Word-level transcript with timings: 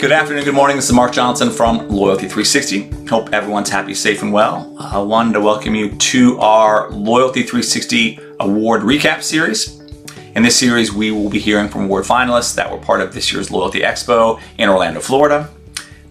Good 0.00 0.12
afternoon, 0.12 0.44
good 0.44 0.54
morning. 0.54 0.76
This 0.76 0.86
is 0.86 0.94
Mark 0.94 1.12
Johnson 1.12 1.50
from 1.50 1.86
Loyalty 1.90 2.26
360. 2.26 3.06
Hope 3.10 3.34
everyone's 3.34 3.68
happy, 3.68 3.92
safe, 3.92 4.22
and 4.22 4.32
well. 4.32 4.74
I 4.78 4.96
wanted 4.96 5.34
to 5.34 5.42
welcome 5.42 5.74
you 5.74 5.94
to 5.94 6.38
our 6.38 6.88
Loyalty 6.88 7.42
360 7.42 8.18
Award 8.40 8.80
Recap 8.80 9.22
Series. 9.22 9.78
In 10.34 10.42
this 10.42 10.56
series, 10.56 10.90
we 10.90 11.10
will 11.10 11.28
be 11.28 11.38
hearing 11.38 11.68
from 11.68 11.84
award 11.84 12.06
finalists 12.06 12.54
that 12.54 12.72
were 12.72 12.78
part 12.78 13.02
of 13.02 13.12
this 13.12 13.30
year's 13.30 13.50
Loyalty 13.50 13.80
Expo 13.80 14.40
in 14.56 14.70
Orlando, 14.70 15.00
Florida. 15.00 15.50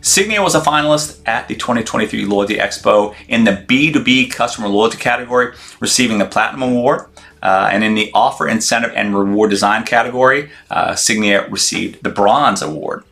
Signia 0.02 0.44
was 0.44 0.54
a 0.54 0.62
finalist 0.62 1.20
at 1.26 1.48
the 1.48 1.56
2023 1.56 2.26
Loyalty 2.26 2.58
Expo 2.58 3.16
in 3.28 3.44
the 3.44 3.66
B2B 3.68 4.32
customer 4.32 4.68
loyalty 4.68 5.00
category, 5.00 5.56
receiving 5.80 6.20
the 6.20 6.26
Platinum 6.26 6.62
Award. 6.62 7.08
Uh, 7.42 7.70
and 7.72 7.84
in 7.84 7.96
the 7.96 8.12
offer, 8.14 8.48
incentive, 8.48 8.92
and 8.94 9.18
reward 9.18 9.50
design 9.50 9.84
category, 9.84 10.52
uh, 10.70 10.92
Signia 10.92 11.50
received 11.52 12.04
the 12.04 12.10
Bronze 12.10 12.62
Award. 12.62 13.04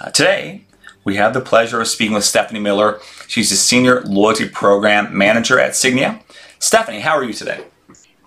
Uh, 0.00 0.10
today, 0.10 0.64
we 1.02 1.16
have 1.16 1.34
the 1.34 1.40
pleasure 1.40 1.80
of 1.80 1.88
speaking 1.88 2.14
with 2.14 2.24
Stephanie 2.24 2.60
Miller. 2.60 3.00
She's 3.26 3.50
the 3.50 3.56
Senior 3.56 4.02
Loyalty 4.02 4.48
Program 4.48 5.16
Manager 5.16 5.58
at 5.58 5.72
Signia. 5.72 6.22
Stephanie, 6.60 7.00
how 7.00 7.16
are 7.16 7.24
you 7.24 7.32
today? 7.32 7.64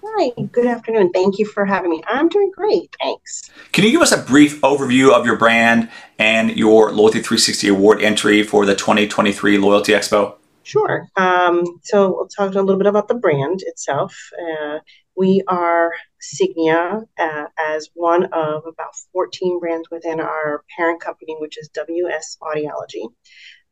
Hi, 0.04 0.32
good 0.52 0.66
afternoon. 0.66 1.12
Thank 1.14 1.40
you 1.40 1.46
for 1.46 1.66
having 1.66 1.90
me. 1.90 2.04
I'm 2.08 2.28
doing 2.28 2.52
great. 2.54 2.94
Thanks. 3.02 3.50
Can 3.72 3.86
you 3.86 3.92
give 3.92 4.02
us 4.02 4.12
a 4.12 4.18
brief 4.18 4.60
overview 4.62 5.14
of 5.14 5.26
your 5.26 5.38
brand 5.38 5.90
and 6.20 6.58
your 6.58 6.92
Loyalty 6.92 7.20
360 7.20 7.70
Award 7.70 8.02
entry 8.02 8.44
for 8.44 8.66
the 8.66 8.76
2023 8.76 9.58
Loyalty 9.58 9.94
Expo? 9.94 10.36
Sure. 10.64 11.08
Um, 11.16 11.64
so 11.84 12.12
we'll 12.16 12.28
talk 12.28 12.54
a 12.54 12.62
little 12.62 12.78
bit 12.78 12.88
about 12.88 13.08
the 13.08 13.16
brand 13.16 13.62
itself. 13.64 14.16
Uh, 14.40 14.80
we 15.16 15.44
are 15.48 15.92
Signia 16.22 17.04
uh, 17.20 17.46
as 17.58 17.90
one 17.94 18.26
of 18.26 18.64
about 18.68 18.96
14 19.12 19.60
brands 19.60 19.90
within 19.90 20.20
our 20.20 20.64
parent 20.78 21.02
company, 21.02 21.36
which 21.40 21.58
is 21.58 21.70
WS 21.70 22.38
Audiology. 22.42 23.06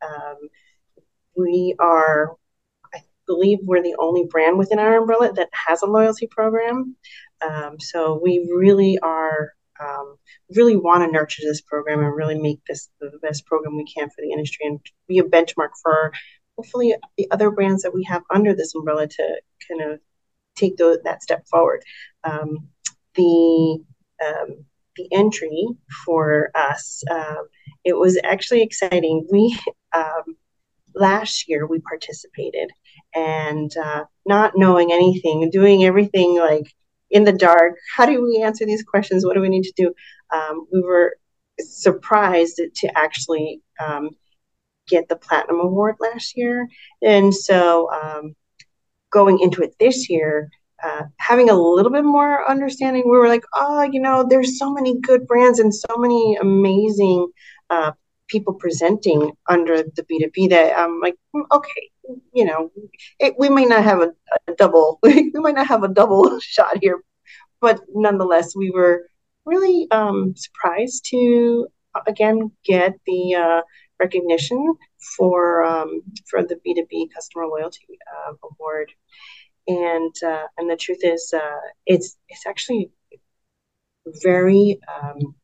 Um, 0.02 0.50
we 1.38 1.76
are, 1.80 2.36
I 2.94 3.00
believe, 3.28 3.60
we're 3.64 3.84
the 3.84 3.96
only 4.00 4.26
brand 4.30 4.58
within 4.58 4.80
our 4.80 4.98
umbrella 4.98 5.32
that 5.34 5.50
has 5.68 5.82
a 5.82 5.88
loyalty 5.88 6.28
program. 6.28 6.96
Um, 7.42 7.80
so 7.80 8.20
we 8.22 8.50
really 8.54 9.00
are, 9.00 9.54
um, 9.80 10.18
really 10.56 10.76
want 10.76 11.04
to 11.04 11.12
nurture 11.12 11.44
this 11.44 11.62
program 11.62 12.00
and 12.00 12.16
really 12.16 12.38
make 12.40 12.60
this 12.68 12.90
the 13.00 13.12
best 13.22 13.46
program 13.46 13.78
we 13.78 13.86
can 13.86 14.10
for 14.10 14.22
the 14.22 14.32
industry 14.32 14.68
and 14.68 14.80
be 15.08 15.20
a 15.20 15.24
benchmark 15.24 15.70
for 15.82 16.12
hopefully 16.60 16.94
the 17.18 17.26
other 17.32 17.52
brands 17.52 17.84
that 17.84 17.94
we 17.94 18.04
have 18.04 18.22
under 18.30 18.54
this 18.54 18.76
umbrella 18.76 19.08
to 19.08 19.42
kind 19.66 19.82
of 19.82 20.00
take 20.58 20.76
those, 20.76 20.98
that 21.06 21.24
step 21.24 21.48
forward. 21.48 21.82
Um, 22.26 22.68
the 23.16 23.80
um, 24.26 24.66
the 24.98 25.08
entry 25.14 25.68
for 26.04 26.52
us, 26.56 27.02
um, 27.10 27.48
it 27.86 27.94
was 27.94 28.20
actually 28.26 28.62
exciting. 28.62 29.26
We 29.32 29.58
um, 29.96 30.36
last 30.94 31.48
year 31.48 31.66
we 31.66 31.80
participated, 31.80 32.70
and 33.16 33.72
uh, 33.78 34.04
not 34.26 34.52
knowing 34.58 34.92
anything, 34.92 35.50
doing 35.50 35.86
everything 35.86 36.38
like 36.38 36.68
in 37.10 37.24
the 37.24 37.32
dark. 37.32 37.76
How 37.96 38.06
do 38.06 38.22
we 38.22 38.44
answer 38.44 38.66
these 38.66 38.84
questions? 38.84 39.26
What 39.26 39.36
do 39.36 39.42
we 39.42 39.50
need 39.50 39.64
to 39.64 39.74
do? 39.78 39.94
Um, 40.34 40.68
we 40.74 40.82
were 40.82 41.16
surprised 41.62 42.62
to 42.76 42.98
actually 42.98 43.62
um, 43.80 44.10
get 44.90 45.08
the 45.08 45.16
platinum 45.16 45.60
award 45.60 45.96
last 46.00 46.36
year, 46.36 46.68
and 47.02 47.34
so 47.34 47.92
um, 47.92 48.36
going 49.12 49.40
into 49.40 49.62
it 49.62 49.76
this 49.80 50.10
year, 50.10 50.50
uh, 50.84 51.04
having 51.18 51.50
a 51.50 51.54
little 51.54 51.92
bit 51.92 52.06
more 52.06 52.50
understanding, 52.50 53.04
we 53.06 53.18
were 53.18 53.28
like, 53.28 53.44
oh, 53.56 53.82
you 53.84 54.00
know, 54.02 54.26
there's 54.28 54.58
so 54.58 54.72
many 54.72 55.00
good 55.00 55.28
brands 55.28 55.60
and 55.60 55.74
so 55.74 55.98
many 55.98 56.38
amazing 56.42 57.28
uh, 57.70 57.92
people 58.28 58.54
presenting 58.54 59.32
under 59.48 59.84
the 59.84 60.04
B2B 60.04 60.50
that 60.52 60.78
I'm 60.78 61.00
like, 61.02 61.16
mm, 61.36 61.44
okay, 61.52 61.90
you 62.34 62.46
know, 62.46 62.72
it, 63.20 63.36
we 63.38 63.50
may 63.50 63.66
not 63.66 63.84
have 63.84 64.02
a, 64.02 64.12
a 64.48 64.56
double, 64.56 65.00
we 65.04 65.32
might 65.34 65.56
not 65.56 65.68
have 65.68 65.84
a 65.84 65.90
double 65.90 66.40
shot 66.42 66.78
here, 66.82 67.02
but 67.60 67.82
nonetheless, 67.94 68.56
we 68.56 68.72
were 68.72 69.08
really 69.46 69.88
um, 69.92 70.34
surprised 70.36 71.06
to 71.10 71.68
again 72.08 72.52
get 72.64 72.94
the 73.06 73.36
uh, 73.36 73.62
recognition 74.00 74.76
for 75.18 75.64
um, 75.64 76.02
for 76.30 76.44
the 76.44 76.56
B2B 76.56 77.14
Customer 77.14 77.46
Loyalty 77.48 78.00
uh, 78.28 78.34
Award. 78.44 78.92
And 79.68 80.14
uh, 80.26 80.48
and 80.58 80.70
the 80.70 80.78
truth 80.78 81.00
is, 81.04 81.34
uh, 81.34 81.62
it's 81.86 82.18
it's 82.30 82.46
actually 82.48 82.92
very 84.24 84.80
um, 84.88 85.36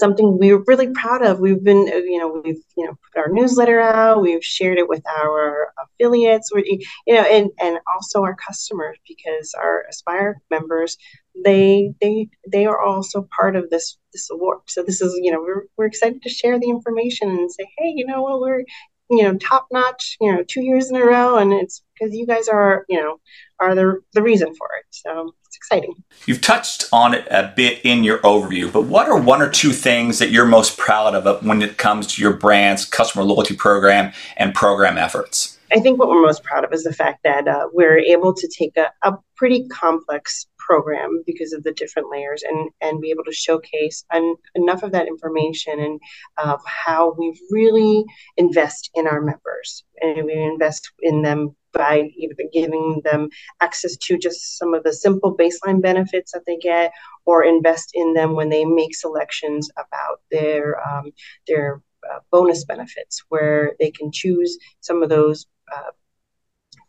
something 0.00 0.38
we 0.38 0.52
are 0.52 0.62
really 0.66 0.88
proud 0.88 1.22
of. 1.22 1.40
We've 1.40 1.62
been, 1.62 1.88
uh, 1.92 1.98
you 1.98 2.18
know, 2.18 2.42
we've 2.44 2.62
you 2.76 2.86
know 2.86 2.98
put 3.12 3.20
our 3.20 3.30
newsletter 3.30 3.80
out. 3.80 4.22
We've 4.22 4.44
shared 4.44 4.78
it 4.78 4.88
with 4.88 5.02
our 5.06 5.72
affiliates, 5.84 6.50
you 6.54 7.14
know, 7.14 7.22
and 7.22 7.50
and 7.60 7.78
also 7.94 8.22
our 8.22 8.34
customers 8.34 8.98
because 9.06 9.54
our 9.56 9.84
Aspire 9.88 10.40
members, 10.50 10.96
they 11.44 11.92
they 12.00 12.28
they 12.50 12.66
are 12.66 12.82
also 12.82 13.28
part 13.36 13.56
of 13.56 13.70
this 13.70 13.98
this 14.12 14.28
award. 14.30 14.60
So 14.66 14.82
this 14.82 15.00
is, 15.00 15.18
you 15.22 15.30
know, 15.30 15.40
we're 15.40 15.64
we're 15.76 15.86
excited 15.86 16.22
to 16.22 16.28
share 16.30 16.58
the 16.58 16.70
information 16.70 17.30
and 17.30 17.50
say, 17.52 17.64
hey, 17.78 17.92
you 17.94 18.06
know 18.06 18.22
what, 18.22 18.40
we're 18.40 18.64
you 19.10 19.24
know 19.24 19.36
top 19.38 19.66
notch 19.72 20.16
you 20.20 20.32
know 20.32 20.44
two 20.46 20.62
years 20.62 20.88
in 20.88 20.96
a 20.96 21.04
row 21.04 21.36
and 21.36 21.52
it's 21.52 21.82
because 21.94 22.14
you 22.14 22.26
guys 22.26 22.48
are 22.48 22.84
you 22.88 23.00
know 23.00 23.18
are 23.58 23.74
the 23.74 24.00
the 24.12 24.22
reason 24.22 24.54
for 24.54 24.68
it 24.78 24.86
so 24.90 25.34
exciting. 25.60 26.02
You've 26.26 26.40
touched 26.40 26.84
on 26.92 27.12
it 27.14 27.26
a 27.30 27.52
bit 27.54 27.80
in 27.84 28.02
your 28.04 28.18
overview 28.18 28.72
but 28.72 28.82
what 28.82 29.08
are 29.08 29.20
one 29.20 29.42
or 29.42 29.50
two 29.50 29.72
things 29.72 30.18
that 30.18 30.30
you're 30.30 30.46
most 30.46 30.78
proud 30.78 31.14
of 31.14 31.44
when 31.44 31.62
it 31.62 31.76
comes 31.76 32.06
to 32.08 32.22
your 32.22 32.32
brand's 32.32 32.84
customer 32.84 33.24
loyalty 33.24 33.54
program 33.54 34.12
and 34.36 34.54
program 34.54 34.98
efforts? 34.98 35.58
I 35.72 35.80
think 35.80 35.98
what 35.98 36.08
we're 36.08 36.22
most 36.22 36.42
proud 36.42 36.64
of 36.64 36.72
is 36.72 36.82
the 36.82 36.92
fact 36.92 37.20
that 37.24 37.46
uh, 37.46 37.68
we're 37.72 37.98
able 37.98 38.34
to 38.34 38.48
take 38.48 38.76
a, 38.76 38.90
a 39.02 39.16
pretty 39.36 39.68
complex 39.68 40.46
program 40.70 41.22
because 41.26 41.52
of 41.52 41.64
the 41.64 41.72
different 41.72 42.08
layers 42.12 42.42
and 42.48 42.70
and 42.80 43.00
be 43.00 43.10
able 43.10 43.24
to 43.24 43.32
showcase 43.32 44.04
an, 44.12 44.36
enough 44.54 44.84
of 44.84 44.92
that 44.92 45.08
information 45.08 45.80
and 45.80 46.00
of 46.38 46.60
how 46.64 47.12
we 47.18 47.26
really 47.50 48.04
invest 48.36 48.90
in 48.94 49.08
our 49.08 49.20
members. 49.20 49.84
And 50.00 50.24
we 50.24 50.34
invest 50.34 50.92
in 51.00 51.22
them 51.22 51.56
by 51.72 52.10
either 52.16 52.34
giving 52.52 53.00
them 53.04 53.28
access 53.60 53.96
to 53.96 54.18
just 54.18 54.58
some 54.58 54.72
of 54.74 54.82
the 54.84 54.92
simple 54.92 55.36
baseline 55.36 55.82
benefits 55.82 56.32
that 56.32 56.42
they 56.46 56.56
get 56.56 56.92
or 57.26 57.44
invest 57.44 57.90
in 57.94 58.14
them 58.14 58.34
when 58.34 58.48
they 58.48 58.64
make 58.64 58.94
selections 58.94 59.70
about 59.76 60.16
their 60.30 60.64
um, 60.88 61.10
their 61.48 61.82
uh, 62.10 62.20
bonus 62.30 62.64
benefits 62.64 63.22
where 63.28 63.72
they 63.80 63.90
can 63.90 64.10
choose 64.12 64.56
some 64.80 65.02
of 65.02 65.08
those 65.08 65.46
uh, 65.74 65.90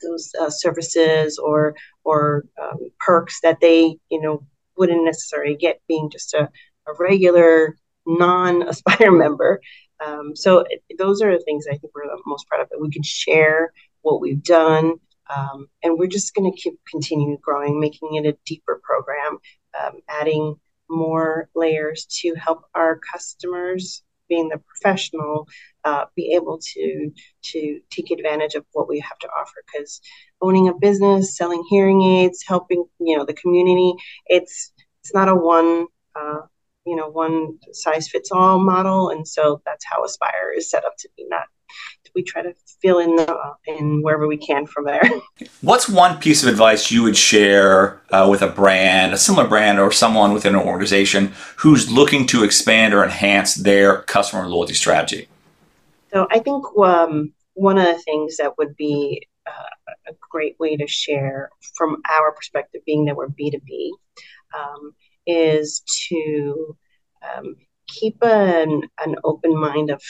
those 0.02 0.32
uh, 0.40 0.50
services 0.50 1.38
or 1.38 1.76
or 2.04 2.46
um, 2.62 2.78
perks 3.00 3.40
that 3.42 3.60
they 3.62 3.98
you 4.10 4.22
know 4.22 4.46
wouldn't 4.78 5.06
necessarily 5.06 5.56
get 5.56 5.82
being 5.88 6.10
just 6.10 6.34
a, 6.34 6.50
a 6.88 6.94
regular 7.00 7.76
non-aspire 8.06 9.12
member. 9.26 9.62
Um, 10.04 10.36
so 10.36 10.66
it, 10.68 10.82
those 10.98 11.22
are 11.22 11.32
the 11.32 11.44
things 11.44 11.66
i 11.68 11.78
think 11.78 11.94
we're 11.94 12.08
the 12.08 12.22
most 12.26 12.48
proud 12.48 12.62
of 12.62 12.70
that 12.70 12.82
we 12.82 12.90
can 12.90 13.04
share 13.04 13.72
what 14.02 14.20
we've 14.20 14.44
done 14.44 14.96
um, 15.30 15.68
and 15.84 15.98
we're 15.98 16.08
just 16.08 16.34
going 16.34 16.52
to 16.52 16.58
keep 16.58 16.74
continue 16.90 17.38
growing 17.40 17.80
making 17.80 18.16
it 18.16 18.26
a 18.26 18.38
deeper 18.46 18.82
program 18.84 19.38
um, 19.80 20.00
adding 20.10 20.56
more 20.90 21.50
layers 21.56 22.06
to 22.06 22.34
help 22.36 22.64
our 22.76 23.00
customers 23.12 24.04
being 24.32 24.48
the 24.48 24.60
professional, 24.60 25.46
uh, 25.84 26.06
be 26.16 26.34
able 26.34 26.58
to 26.74 27.12
to 27.52 27.80
take 27.90 28.10
advantage 28.12 28.56
of 28.56 28.66
what 28.72 28.88
we 28.88 29.00
have 29.00 29.20
to 29.20 29.28
offer. 29.28 29.60
Because 29.68 30.02
owning 30.42 30.70
a 30.70 30.74
business, 30.74 31.36
selling 31.36 31.64
hearing 31.70 32.02
aids, 32.02 32.44
helping 32.48 32.86
you 33.00 33.18
know 33.18 33.26
the 33.26 33.34
community, 33.34 33.94
it's 34.28 34.72
it's 35.02 35.14
not 35.14 35.28
a 35.28 35.36
one 35.36 35.88
uh, 36.16 36.42
you 36.86 36.96
know 36.96 37.10
one 37.10 37.60
size 37.74 38.08
fits 38.08 38.32
all 38.32 38.58
model, 38.60 39.10
and 39.10 39.28
so 39.28 39.62
that's 39.66 39.86
how 39.86 40.04
Aspire 40.06 40.54
is 40.56 40.72
set 40.72 40.86
up 40.86 40.94
to 41.00 41.10
be. 41.18 41.26
Not 41.30 41.48
we 42.14 42.24
try 42.24 42.42
to 42.42 42.54
fill 42.82 43.00
in 43.00 43.16
the, 43.16 43.38
in 43.68 44.02
wherever 44.02 44.28
we 44.28 44.38
can 44.38 44.66
from 44.66 44.86
there. 44.86 45.02
What's 45.62 45.88
one 45.88 46.20
piece 46.20 46.44
of 46.44 46.50
advice 46.50 46.92
you 46.92 47.04
would 47.04 47.18
share 47.18 48.02
uh, 48.12 48.28
with 48.30 48.42
a 48.42 48.48
brand, 48.48 49.14
a 49.14 49.18
similar 49.18 49.48
brand, 49.48 49.80
or 49.80 49.92
someone 49.92 50.34
within 50.34 50.56
an 50.56 50.62
organization 50.62 51.34
who's 51.58 51.92
looking 51.92 52.26
to 52.28 52.44
expand 52.44 52.94
or 52.94 53.04
enhance 53.04 53.56
their 53.56 54.02
customer 54.04 54.48
loyalty 54.48 54.74
strategy? 54.74 55.28
So 56.14 56.28
I 56.30 56.40
think 56.40 56.66
um, 56.78 57.34
one 57.54 57.78
of 57.78 57.86
the 57.86 58.02
things 58.02 58.38
that 58.38 58.58
would 58.58 58.76
be 58.76 59.28
uh, 59.48 59.94
a 60.08 60.14
great 60.30 60.60
way 60.60 60.76
to 60.76 60.88
share 60.88 61.50
from 61.76 62.02
our 62.10 62.32
perspective, 62.34 62.82
being 62.86 63.06
that 63.06 63.16
we're 63.16 63.30
B2B, 63.30 63.92
um, 64.58 64.94
is 65.26 65.82
to 66.10 66.76
um, 67.24 67.56
keep 67.88 68.18
an, 68.22 68.84
an 69.04 69.16
open 69.24 69.58
mind 69.58 69.90
of 69.90 70.02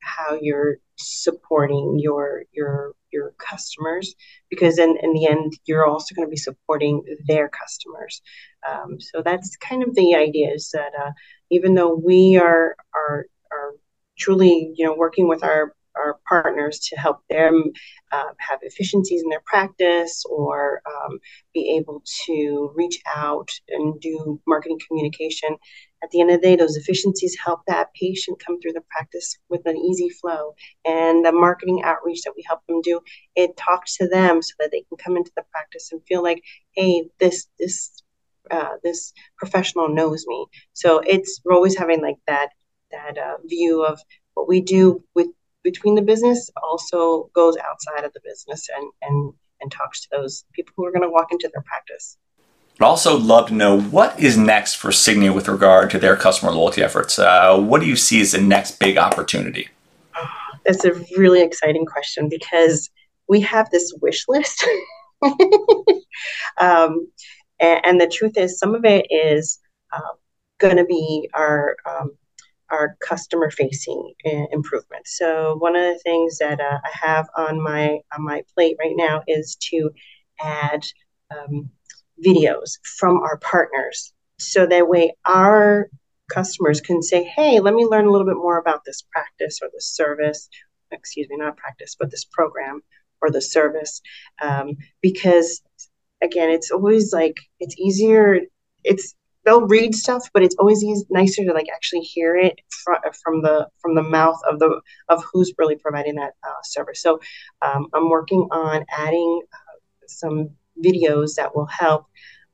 how 0.00 0.38
you're 0.40 0.78
supporting 0.96 1.98
your 1.98 2.44
your 2.52 2.92
your 3.12 3.32
customers 3.38 4.14
because 4.50 4.78
in, 4.78 4.96
in 5.02 5.12
the 5.12 5.26
end 5.26 5.52
you're 5.64 5.86
also 5.86 6.14
going 6.14 6.26
to 6.26 6.30
be 6.30 6.36
supporting 6.36 7.02
their 7.26 7.48
customers 7.48 8.20
um, 8.68 9.00
so 9.00 9.22
that's 9.22 9.56
kind 9.56 9.82
of 9.82 9.94
the 9.94 10.14
idea 10.14 10.50
is 10.52 10.70
that 10.72 10.92
uh, 10.98 11.12
even 11.50 11.74
though 11.74 11.94
we 11.94 12.36
are 12.36 12.76
are 12.94 13.26
are 13.50 13.72
truly, 14.18 14.72
you 14.76 14.84
know, 14.84 14.94
working 14.94 15.28
with 15.28 15.42
our 15.44 15.74
our 15.96 16.18
partners 16.28 16.78
to 16.78 16.96
help 16.96 17.20
them 17.30 17.72
uh, 18.12 18.28
have 18.38 18.58
efficiencies 18.60 19.22
in 19.22 19.30
their 19.30 19.42
practice 19.46 20.24
or 20.28 20.82
um, 20.86 21.18
be 21.54 21.74
able 21.74 22.02
to 22.26 22.70
reach 22.74 22.98
out 23.16 23.48
and 23.70 23.98
do 24.00 24.38
marketing 24.46 24.78
communication. 24.86 25.56
At 26.02 26.10
the 26.10 26.20
end 26.20 26.30
of 26.30 26.40
the 26.40 26.46
day, 26.46 26.56
those 26.56 26.76
efficiencies 26.76 27.36
help 27.42 27.60
that 27.66 27.92
patient 27.94 28.42
come 28.44 28.60
through 28.60 28.74
the 28.74 28.84
practice 28.90 29.38
with 29.48 29.62
an 29.66 29.76
easy 29.76 30.08
flow. 30.10 30.54
And 30.84 31.24
the 31.24 31.32
marketing 31.32 31.82
outreach 31.84 32.22
that 32.22 32.34
we 32.36 32.44
help 32.46 32.60
them 32.68 32.80
do, 32.82 33.00
it 33.34 33.56
talks 33.56 33.96
to 33.96 34.06
them 34.06 34.42
so 34.42 34.52
that 34.58 34.70
they 34.70 34.82
can 34.82 34.98
come 34.98 35.16
into 35.16 35.32
the 35.36 35.44
practice 35.50 35.90
and 35.92 36.02
feel 36.06 36.22
like, 36.22 36.42
hey, 36.72 37.08
this 37.18 37.48
this 37.58 37.90
uh, 38.50 38.76
this 38.84 39.12
professional 39.38 39.88
knows 39.88 40.24
me. 40.26 40.46
So 40.74 40.98
it's 40.98 41.40
we're 41.44 41.54
always 41.54 41.76
having 41.76 42.02
like 42.02 42.18
that 42.26 42.50
that 42.90 43.18
uh, 43.18 43.36
view 43.46 43.84
of 43.84 43.98
what 44.34 44.48
we 44.48 44.60
do 44.60 45.02
with 45.14 45.28
between 45.64 45.96
the 45.96 46.02
business 46.02 46.50
also 46.62 47.30
goes 47.34 47.56
outside 47.56 48.04
of 48.04 48.12
the 48.12 48.20
business 48.22 48.68
and 48.76 48.92
and 49.02 49.32
and 49.60 49.72
talks 49.72 50.02
to 50.02 50.08
those 50.12 50.44
people 50.52 50.72
who 50.76 50.84
are 50.84 50.92
going 50.92 51.02
to 51.02 51.10
walk 51.10 51.32
into 51.32 51.50
their 51.52 51.62
practice. 51.62 52.18
I'd 52.78 52.84
also 52.84 53.16
love 53.18 53.48
to 53.48 53.54
know 53.54 53.80
what 53.80 54.20
is 54.20 54.36
next 54.36 54.74
for 54.74 54.90
Signia 54.90 55.34
with 55.34 55.48
regard 55.48 55.90
to 55.90 55.98
their 55.98 56.14
customer 56.14 56.52
loyalty 56.52 56.82
efforts. 56.82 57.18
Uh, 57.18 57.58
what 57.58 57.80
do 57.80 57.86
you 57.86 57.96
see 57.96 58.20
as 58.20 58.32
the 58.32 58.40
next 58.40 58.78
big 58.78 58.98
opportunity? 58.98 59.68
Oh, 60.14 60.28
that's 60.64 60.84
a 60.84 60.92
really 61.16 61.40
exciting 61.40 61.86
question 61.86 62.28
because 62.28 62.90
we 63.28 63.40
have 63.40 63.70
this 63.70 63.94
wish 64.02 64.24
list. 64.28 64.62
um, 66.58 67.08
and, 67.58 67.80
and, 67.86 68.00
the 68.00 68.12
truth 68.12 68.36
is, 68.36 68.58
some 68.58 68.74
of 68.74 68.84
it 68.84 69.06
is 69.08 69.58
uh, 69.90 70.12
going 70.58 70.76
to 70.76 70.84
be 70.84 71.30
our 71.32 71.76
um, 71.88 72.10
our 72.70 72.96
customer 73.00 73.50
facing 73.50 74.12
improvements. 74.52 75.16
So 75.16 75.56
one 75.58 75.76
of 75.76 75.82
the 75.82 76.00
things 76.00 76.38
that 76.38 76.60
uh, 76.60 76.78
I 76.84 76.90
have 76.92 77.26
on 77.38 77.62
my 77.62 78.00
on 78.14 78.24
my 78.24 78.42
plate 78.54 78.76
right 78.78 78.94
now 78.94 79.22
is 79.26 79.56
to 79.70 79.90
add 80.40 80.84
um, 81.30 81.70
videos 82.24 82.78
from 82.98 83.18
our 83.20 83.38
partners, 83.38 84.12
so 84.38 84.66
that 84.66 84.88
way 84.88 85.14
our 85.26 85.88
customers 86.30 86.80
can 86.80 87.02
say, 87.02 87.22
"Hey, 87.24 87.60
let 87.60 87.74
me 87.74 87.86
learn 87.86 88.06
a 88.06 88.10
little 88.10 88.26
bit 88.26 88.36
more 88.36 88.58
about 88.58 88.84
this 88.84 89.02
practice 89.12 89.60
or 89.62 89.68
this 89.72 89.86
service." 89.86 90.48
Excuse 90.92 91.28
me, 91.28 91.36
not 91.36 91.56
practice, 91.56 91.96
but 91.98 92.10
this 92.10 92.24
program 92.24 92.80
or 93.20 93.30
the 93.30 93.40
service, 93.40 94.00
um, 94.40 94.76
because 95.02 95.62
again, 96.22 96.50
it's 96.50 96.70
always 96.70 97.12
like 97.12 97.36
it's 97.60 97.76
easier. 97.78 98.40
It's 98.84 99.14
they'll 99.44 99.66
read 99.66 99.94
stuff, 99.94 100.28
but 100.34 100.42
it's 100.42 100.56
always 100.58 100.84
nicer 101.08 101.44
to 101.44 101.52
like 101.52 101.68
actually 101.74 102.00
hear 102.00 102.36
it 102.36 102.60
from, 102.84 102.96
from 103.22 103.42
the 103.42 103.68
from 103.80 103.94
the 103.94 104.02
mouth 104.02 104.38
of 104.50 104.58
the 104.58 104.80
of 105.08 105.24
who's 105.32 105.52
really 105.56 105.76
providing 105.76 106.16
that 106.16 106.34
uh, 106.46 106.62
service. 106.64 107.00
So 107.00 107.20
um, 107.62 107.86
I'm 107.94 108.10
working 108.10 108.46
on 108.50 108.84
adding 108.90 109.40
uh, 109.52 110.06
some 110.06 110.50
videos 110.82 111.34
that 111.36 111.54
will 111.54 111.66
help 111.66 112.06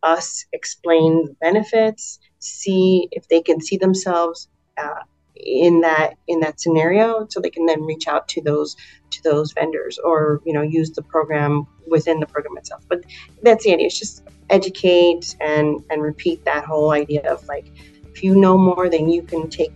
us 0.03 0.45
explain 0.53 1.25
the 1.27 1.35
benefits, 1.41 2.19
see 2.39 3.09
if 3.13 3.29
they 3.29 3.41
can 3.41 3.61
see 3.61 3.77
themselves 3.77 4.49
uh, 4.79 5.01
in 5.37 5.81
that 5.81 6.15
in 6.29 6.41
that 6.41 6.61
scenario, 6.61 7.27
so 7.31 7.41
they 7.41 7.51
can 7.51 7.67
then 7.67 7.83
reach 7.83 8.07
out 8.07 8.29
to 8.29 8.43
those 8.43 8.77
to 9.11 9.23
those 9.23 9.53
vendors 9.53 9.99
or 9.99 10.41
you 10.45 10.53
know 10.53 10.63
use 10.63 10.91
the 10.91 11.03
program 11.03 11.67
within 11.87 12.21
the 12.21 12.27
program 12.27 12.57
itself. 12.57 12.85
But 12.89 13.05
that's 13.43 13.65
the 13.65 13.73
idea. 13.73 13.87
It's 13.87 13.99
just 13.99 14.23
educate 14.51 15.35
and 15.41 15.83
and 15.91 16.03
repeat 16.03 16.45
that 16.45 16.65
whole 16.65 16.93
idea 16.93 17.23
of 17.33 17.45
like 17.49 17.67
if 18.13 18.23
you 18.23 18.37
know 18.37 18.59
more 18.59 18.91
then 18.91 19.09
you 19.09 19.23
can 19.23 19.49
take 19.49 19.73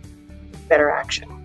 better 0.69 0.91
action 0.91 1.36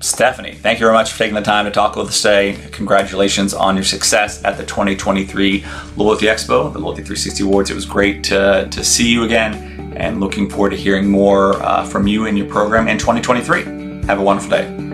Stephanie, 0.00 0.52
thank 0.52 0.78
you 0.78 0.86
very 0.86 0.92
much 0.92 1.12
for 1.12 1.18
taking 1.18 1.34
the 1.34 1.40
time 1.40 1.64
to 1.64 1.70
talk 1.70 1.96
with 1.96 2.08
us 2.08 2.20
today. 2.20 2.58
Congratulations 2.72 3.54
on 3.54 3.76
your 3.76 3.84
success 3.84 4.44
at 4.44 4.58
the 4.58 4.64
2023 4.64 5.64
Loyalty 5.96 6.26
Expo, 6.26 6.70
the 6.70 6.78
Loyalty 6.78 7.02
360 7.02 7.44
Awards. 7.44 7.70
It 7.70 7.74
was 7.74 7.86
great 7.86 8.22
to, 8.24 8.68
to 8.70 8.84
see 8.84 9.08
you 9.08 9.24
again 9.24 9.94
and 9.96 10.20
looking 10.20 10.50
forward 10.50 10.70
to 10.70 10.76
hearing 10.76 11.08
more 11.08 11.54
uh, 11.62 11.84
from 11.84 12.06
you 12.06 12.26
and 12.26 12.36
your 12.36 12.46
program 12.46 12.88
in 12.88 12.98
2023. 12.98 14.04
Have 14.06 14.20
a 14.20 14.22
wonderful 14.22 14.50
day. 14.50 14.85